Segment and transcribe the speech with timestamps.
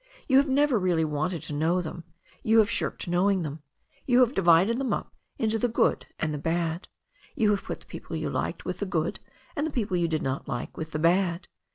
[0.27, 2.05] You have never really wanted to know them.
[2.41, 3.61] You have shirked knowing them.
[4.07, 6.87] You have divided them up into the good and the bad.
[7.35, 9.19] You have put the people you liked with the good
[9.55, 11.47] and the people you did not like with the bad.